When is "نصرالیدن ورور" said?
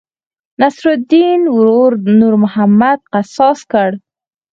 0.59-1.91